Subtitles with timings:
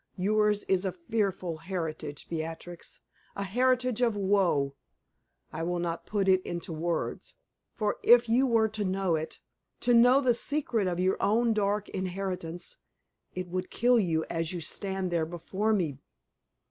[0.17, 3.01] Yours is a fearful heritage, Beatrix
[3.35, 4.75] an heritage of woe.
[5.53, 7.35] I will not put it into words,
[7.75, 9.41] for if you were to know it
[9.81, 12.77] to know the secret of your own dark inheritance
[13.35, 15.99] it would kill you as you stand there before me.